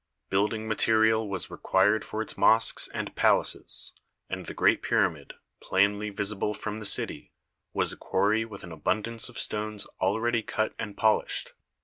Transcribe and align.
Building 0.31 0.67
material 0.67 1.29
was 1.29 1.51
required 1.51 2.03
for 2.03 2.23
its 2.23 2.35
mosques 2.35 2.87
and 2.91 3.15
palaces, 3.15 3.93
and 4.31 4.47
the 4.47 4.53
great 4.55 4.81
pyramid, 4.81 5.35
plainly 5.59 6.09
visible 6.09 6.55
from 6.55 6.79
the 6.79 6.87
city, 6.87 7.33
was 7.71 7.91
a 7.93 7.97
quarry 7.97 8.43
with 8.43 8.63
an 8.63 8.71
abundance 8.71 9.29
of 9.29 9.37
stones 9.37 9.85
already 10.01 10.41
cut 10.41 10.73
and 10.79 10.97
polished. 10.97 11.53